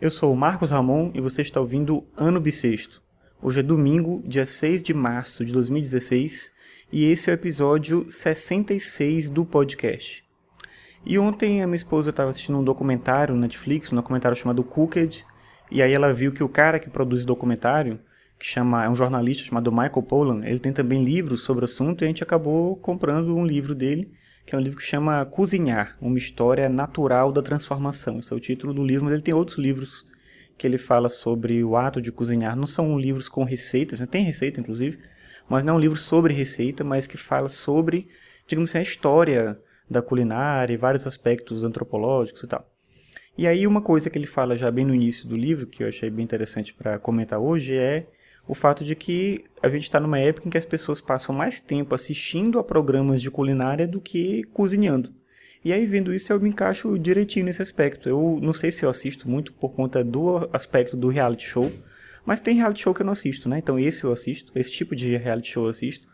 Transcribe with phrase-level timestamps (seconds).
[0.00, 3.02] Eu sou o Marcos Ramon e você está ouvindo Ano Bissexto.
[3.42, 6.54] Hoje é domingo, dia 6 de março de 2016,
[6.90, 10.24] e esse é o episódio 66 do podcast.
[11.04, 15.22] E ontem a minha esposa estava assistindo um documentário no Netflix, um documentário chamado Cooked,
[15.70, 18.00] e aí ela viu que o cara que produz o documentário,
[18.38, 22.02] que chama, é um jornalista chamado Michael Pollan, ele tem também livros sobre o assunto,
[22.02, 24.10] e a gente acabou comprando um livro dele,
[24.50, 28.18] que é um livro que chama Cozinhar, uma história natural da transformação.
[28.18, 30.04] Esse é o título do livro, mas ele tem outros livros
[30.58, 32.56] que ele fala sobre o ato de cozinhar.
[32.56, 34.06] Não são livros com receitas, né?
[34.06, 34.98] tem receita inclusive,
[35.48, 38.08] mas não é um livro sobre receita, mas que fala sobre,
[38.44, 39.56] digamos assim, a história
[39.88, 42.68] da culinária e vários aspectos antropológicos e tal.
[43.38, 45.88] E aí uma coisa que ele fala já bem no início do livro, que eu
[45.88, 48.04] achei bem interessante para comentar hoje, é
[48.50, 51.60] o fato de que a gente está numa época em que as pessoas passam mais
[51.60, 55.14] tempo assistindo a programas de culinária do que cozinhando.
[55.64, 58.08] E aí, vendo isso, eu me encaixo direitinho nesse aspecto.
[58.08, 61.72] Eu não sei se eu assisto muito por conta do aspecto do reality show,
[62.26, 63.58] mas tem reality show que eu não assisto, né?
[63.58, 66.08] Então, esse eu assisto, esse tipo de reality show eu assisto.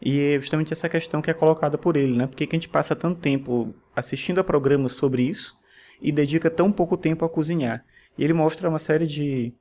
[0.00, 2.26] E é justamente essa questão que é colocada por ele, né?
[2.26, 5.54] Por que a gente passa tanto tempo assistindo a programas sobre isso
[6.00, 7.84] e dedica tão pouco tempo a cozinhar?
[8.16, 9.52] E ele mostra uma série de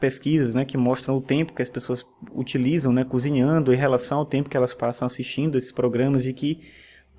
[0.00, 4.26] pesquisas né, que mostram o tempo que as pessoas utilizam né, cozinhando em relação ao
[4.26, 6.60] tempo que elas passam assistindo esses programas e que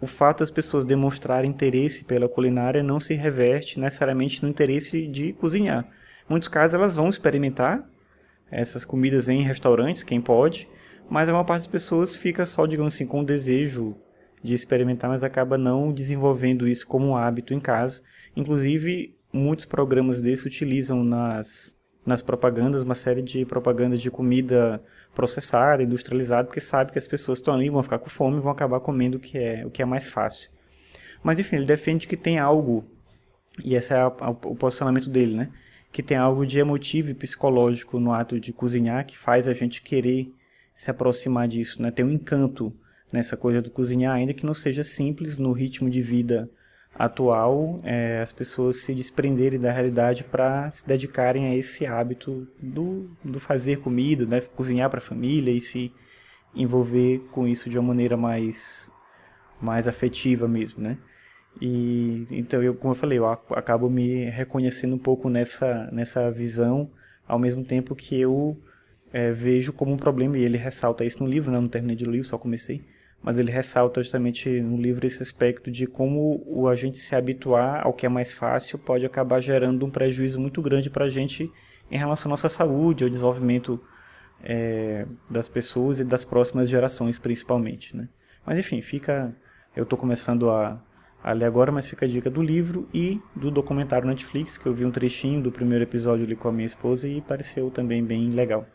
[0.02, 5.32] o fato das pessoas demonstrarem interesse pela culinária não se reverte necessariamente no interesse de
[5.34, 5.88] cozinhar.
[6.28, 7.88] Em muitos casos elas vão experimentar
[8.50, 10.68] essas comidas em restaurantes, quem pode,
[11.08, 13.96] mas a maior parte das pessoas fica só, digamos assim, com o desejo
[14.44, 18.02] de experimentar, mas acaba não desenvolvendo isso como um hábito em casa.
[18.36, 24.82] Inclusive, muitos programas desses utilizam nas nas propagandas, uma série de propagandas de comida
[25.14, 28.52] processada, industrializada, porque sabe que as pessoas estão ali, vão ficar com fome e vão
[28.52, 30.50] acabar comendo o que é, o que é mais fácil.
[31.24, 32.84] Mas enfim, ele defende que tem algo,
[33.64, 35.50] e esse é a, a, o posicionamento dele, né?
[35.92, 39.82] Que tem algo de emotivo e psicológico no ato de cozinhar que faz a gente
[39.82, 40.34] querer
[40.74, 41.92] se aproximar disso, né?
[41.92, 42.74] Tem um encanto
[43.12, 46.50] nessa coisa do cozinhar, ainda que não seja simples no ritmo de vida
[47.04, 53.10] atual é, as pessoas se desprenderem da realidade para se dedicarem a esse hábito do,
[53.24, 55.92] do fazer comida, né, cozinhar para a família e se
[56.56, 58.92] envolver com isso de uma maneira mais
[59.60, 60.98] mais afetiva mesmo, né?
[61.60, 66.92] E então eu, como eu falei, eu acabo me reconhecendo um pouco nessa nessa visão,
[67.28, 68.58] ao mesmo tempo que eu
[69.12, 71.60] é, vejo como um problema e ele ressalta isso no livro, né?
[71.60, 72.84] não terminei de ler só comecei
[73.22, 77.86] mas ele ressalta justamente no livro esse aspecto de como o a gente se habituar
[77.86, 81.52] ao que é mais fácil pode acabar gerando um prejuízo muito grande para a gente
[81.90, 83.80] em relação à nossa saúde, ao desenvolvimento
[84.44, 87.96] é, das pessoas e das próximas gerações, principalmente.
[87.96, 88.08] Né?
[88.46, 89.36] Mas enfim, fica.
[89.76, 90.82] Eu estou começando a,
[91.24, 94.74] a ler agora, mas fica a dica do livro e do documentário Netflix, que eu
[94.74, 98.30] vi um trechinho do primeiro episódio ali com a minha esposa e pareceu também bem
[98.32, 98.66] legal.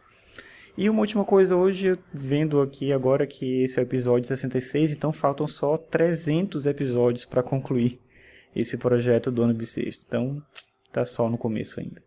[0.79, 5.11] E uma última coisa hoje, vendo aqui agora que esse é o episódio 66, então
[5.11, 7.99] faltam só 300 episódios para concluir
[8.55, 10.05] esse projeto do ano bissexto.
[10.07, 10.43] Então,
[10.93, 12.06] tá só no começo ainda.